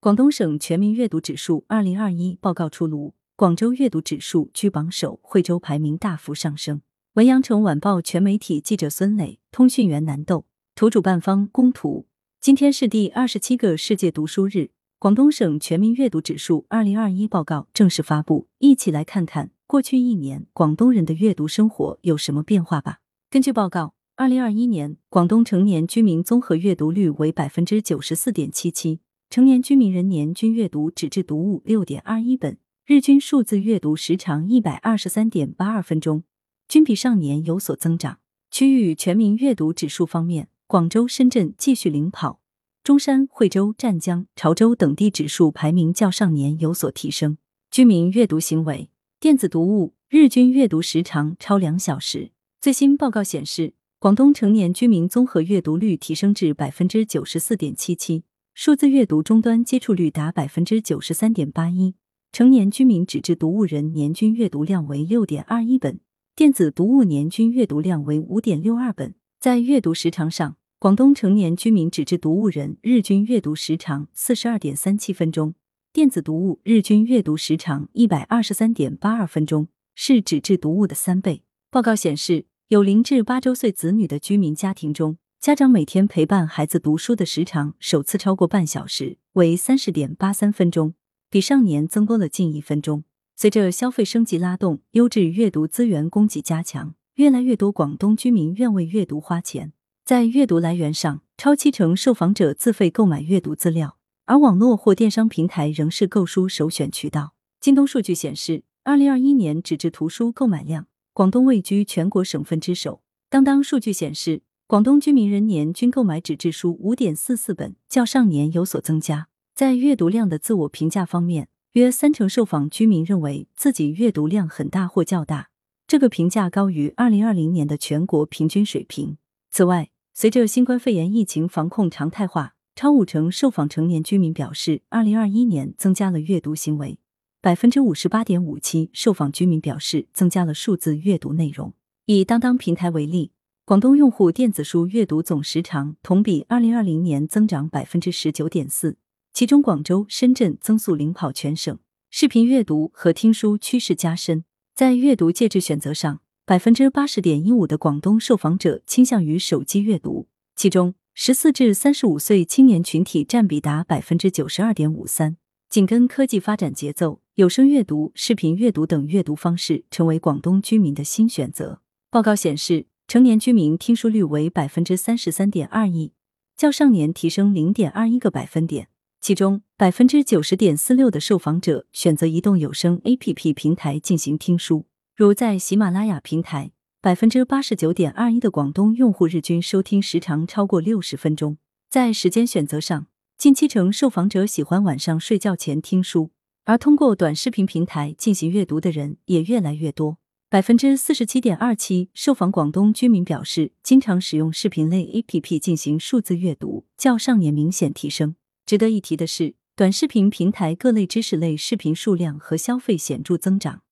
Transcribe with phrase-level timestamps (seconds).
[0.00, 6.82] 广东省全民阅读指数二零二一报告出炉，广州阅读指数居榜首，惠州排名大幅上升。
[7.14, 10.44] 文阳城晚报全媒体记者孙磊，通讯员南豆，
[10.76, 12.06] 图主办方供图。
[12.40, 23.00] 今天是第二十七个世界读书日，广东省全民阅读指数二零二一报告正式发布，一起来看看过去一年广东人的阅读生活有什么变化吧。
[23.28, 29.00] 根据报告，二零二一年广东成年居民综合阅读率为百分之九十四点七七。
[29.30, 36.22] 成年居民人年均阅读纸质读物六点二一本，日均数字阅读时长一百二十三点八二分钟，
[36.66, 38.20] 均比上年有所增长。
[38.50, 42.40] 区域全民阅读指数方面，广州、深圳继续领跑，
[42.82, 47.36] 中山、惠州、湛江、潮州等地指数排名较上年有所提升。
[47.70, 48.88] 居民阅读行为，
[49.20, 52.32] 电子读物日均阅读时长超两小时。
[52.62, 58.24] 最新报告显示，广东成年居民综合阅读率提升至百分之九十四点七七。
[58.60, 61.94] 数字阅读终端接触率达百分之九十三点八一，
[62.32, 66.00] 成年居民纸质读物人年均阅读量为六点二一本，
[66.34, 69.14] 电子读物年均阅读量为五点六二本。
[69.38, 75.54] 在阅读时长上，广东成年居民纸质读物人日均阅读时长四十二点三七分钟，
[75.92, 81.44] 电子读物日均阅读时长一百二十三点八二分钟，是纸质读物的三倍。
[81.70, 85.18] 报告显示，有零至八周岁子女的居民家庭中。
[85.40, 90.94] 家长每天陪伴孩子读书的时长首次超过半小时，为三十点八三分钟，
[91.30, 93.04] 比上年增多了近一分钟。
[93.36, 99.72] 随着消费升级拉动，优质阅读资源供给加强，越来越多广东居民愿为阅读花钱。
[100.04, 107.34] 在阅读来源上，超七成受访者自费购买阅读资料，而网络或电商平台仍是购书首选渠道。
[107.60, 113.02] 京东数据显示，二零二一年纸质图书购买量，广东位居全国省份之首。
[113.30, 114.42] 当当数据显示。
[114.68, 119.28] 广东居民人年均购买纸质书五点四四本，较上年有所增加。
[119.54, 125.48] 在阅读量的自我评价方面，约三成受访居民认为自己阅读量很大或较大，
[125.86, 129.16] 这个评价高于二零二零年的全国平均水平。
[129.50, 136.98] 此外，随着新冠肺炎疫情防控常态化，超五成受访成年居民表示，二零二一年增加了阅读行为。
[137.40, 141.72] 百分之五十八点五七受访居民表示，增加了数字阅读内容。
[142.04, 143.30] 以当当平台为例。
[143.68, 148.96] 广东用户电子书阅读总时长同比二零二零年增长百分之十九点四，
[149.34, 151.78] 其中广州、深圳增速领跑全省。
[152.08, 165.36] 视频阅读和听书趋势加深，在阅读介质选择上，百分之八十点一五的广东受访者倾向于手机阅读，其中十四至三十五岁青年群体占比达百分之九十二点五三。
[165.68, 171.82] 紧跟科技发展节奏，有声阅读、视频阅读等阅读方式成为广东居民的新选择。
[172.10, 172.86] 报告显示。
[173.08, 176.12] 成年居民听书率为百分之三十三点二一，
[176.54, 178.88] 较上年提升零点二一个百分点。
[179.22, 184.84] 其中，百分之九十点四六的受访者选择移动有声 A P P 平台进行听书，
[185.16, 191.56] 如在喜马拉雅平台，百分之八十九点二一的广东用户日均收听时长超过六十分钟。
[191.88, 193.06] 在时间选择上，
[193.38, 196.32] 近七成受访者喜欢晚上睡觉前听书，
[196.66, 200.18] 而通过短视频平台进行阅读的人也越来越多。
[200.50, 208.34] 百分之四十七点二七受访广东居民表示，经常使用视频类 A P P 进行数字阅读，较上年明显提升。
[208.64, 213.82] 值得一提的是，短视频平台各类知识类视频数量和消费显著增长。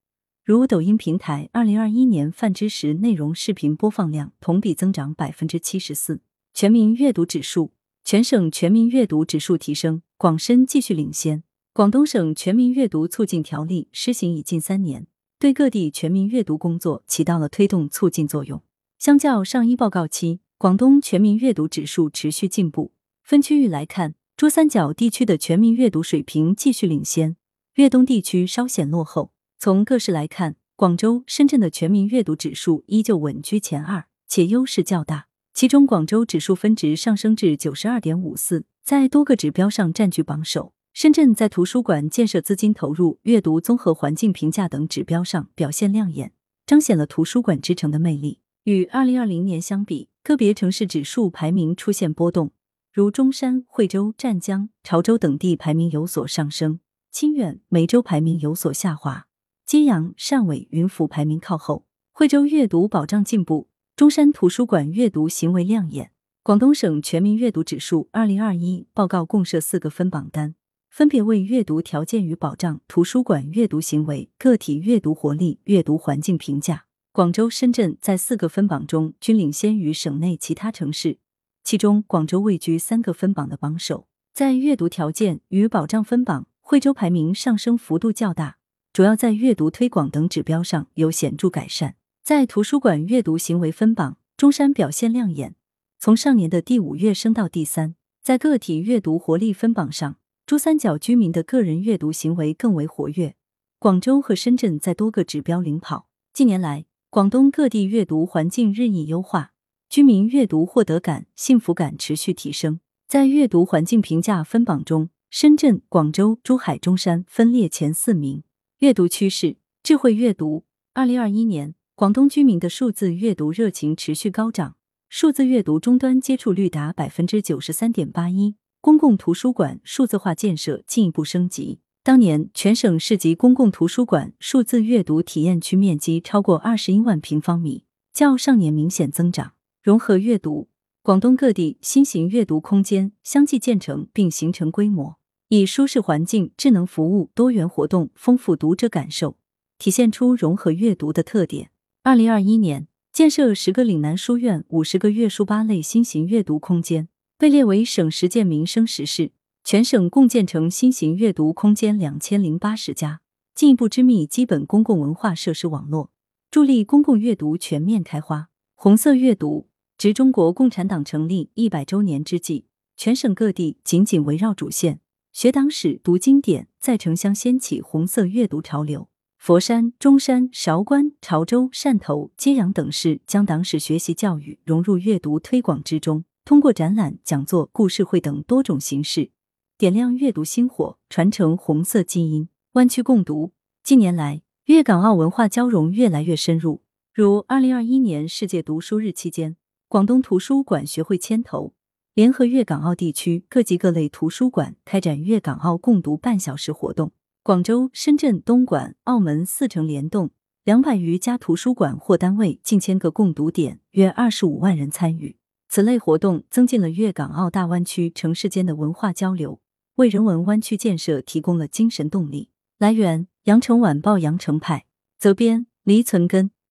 [0.46, 6.22] 如抖音平台，二零二一年泛知识内容视频播放量同比增长百分之七十四。
[6.54, 11.42] 全民阅读指数，全省全民阅读指数提升，广深继续领先。
[11.74, 15.06] 广东省全民阅读促进条例施行已近三年。
[15.38, 18.62] 对各地全民阅读工作起到了推动促进作用。
[18.98, 22.92] 相较上一报告期，广东全民阅读指数持续进步。
[23.22, 27.36] 分区域来看，珠三角地区的全民阅读水平继续领先，
[27.74, 29.32] 粤东地区稍显落后。
[29.58, 35.26] 从各市来看，广州、深圳的全民阅读指数依旧稳居前二，且优势较大。
[35.52, 40.72] 其中，广州指数分值上升至九十二点五四，在多个指标上占据榜首。
[40.96, 46.32] 深圳在图书馆建设资金投入、阅读综合环境评价等指标上表现亮眼，
[46.64, 48.40] 彰显了图书馆之城的魅力。
[48.64, 52.52] 与二零二零年相比，个别城市指数排名出现波动，
[52.90, 56.80] 如中山、惠州、湛江、潮州等地排名有所上升，
[57.10, 59.26] 清远、梅州排名有所下滑，
[59.66, 61.84] 揭阳、汕尾、云浮排名靠后。
[62.10, 66.12] 惠州阅读保障进步，中山图书馆阅读行为亮眼。
[66.42, 70.54] 广东省全民阅读指数二零二一报告共设四个分榜单。
[70.96, 76.86] 分别为阅读条件与保障、图书馆阅读行为、个体阅读活力、阅读环境评价。
[77.12, 81.18] 广州、深圳在四个分榜中均领先于省内其他城市，
[81.62, 84.08] 其中广州位居三个分榜的榜首。
[84.32, 88.56] 在阅读条件与保障分榜，惠州排名上升幅度较大，
[88.94, 91.96] 主要在阅读推广等指标上有显著改善。
[92.24, 95.56] 在图书馆阅读行为分榜，中山表现亮眼，
[95.98, 97.96] 从上年的第五跃升到第三。
[98.22, 100.16] 在个体阅读活力分榜上，
[100.46, 103.34] 珠三角居民的个人阅读行为更为活跃，
[103.80, 106.06] 广州和深圳在多个指标领跑。
[106.32, 109.50] 近年来，广东各地阅读环境日益优化，
[109.88, 112.78] 居民阅读获得感、幸福感持续提升。
[113.08, 118.44] 在阅读环境评价分榜中，深圳、广州、珠海、中山分列前四名。
[118.78, 120.62] 阅读趋势，智慧阅读。
[120.94, 124.76] 二零二一年，广东居民的数字阅读热情持续高涨，
[125.08, 128.54] 数字阅读终端接触率达百分之九十三点八一，
[128.86, 131.80] 公共图书馆数字化建设进一步升级。
[132.04, 139.54] 当年，全省市级公共图书馆数字阅读体验区面积超过二十一万平方米，较上年明显增长。
[139.82, 140.68] 融合阅读，
[141.02, 145.16] 广东各地新型阅读空间相继建成并形成规模，
[145.48, 149.36] 以舒适环境、智能服务、多元活动丰富读者感受，
[149.78, 151.70] 体现出融合阅读的特点。
[152.04, 159.32] 二零二一年，建设十个岭南书院、五十个阅书吧类新型阅读空间，被列为省十件民生实事。
[159.62, 163.20] 全省共建成新型阅读空间两千零八十家，
[163.52, 166.12] 进一步织密基本公共文化设施网络，
[166.52, 168.48] 助力公共阅读全面开花。
[168.76, 169.68] 红色阅读，
[169.98, 172.66] 值中国共产党成立一百周年之际，
[172.96, 175.00] 全省各地紧紧围绕主线，
[175.32, 179.08] 学党史、读经典，在城乡掀起红色阅读潮流。
[179.36, 189.32] 佛山、中山、韶关、潮州、汕头、揭阳等市将党史学习教育融入阅读推广之中，通过展览、讲座、故事会等多种形式。
[189.76, 192.48] 点亮阅读星火，传承红色基因。
[192.74, 193.50] 湾区共读，
[193.82, 196.82] 近年来粤港澳文化交融越来越深入。
[197.12, 199.56] 如二零二一年世界读书日期间，
[199.88, 201.74] 广东图书馆学会牵头，
[202.14, 207.10] 联合粤港澳地区各级各类图书馆开展粤港澳共读半小时活动。
[207.42, 210.30] 广州、深圳、东莞、澳门四城联动，
[210.62, 215.38] 两百余家图书馆或单位，近千个共读点，约二十五万人参与。
[215.68, 219.60] 此类活动增进了粤港澳大湾区城市间的文化交流。
[219.96, 222.50] 为人文湾区建设提供了精神动力。
[222.78, 224.84] 来源：羊城晚报羊城派，
[225.18, 226.50] 责编：黎存根。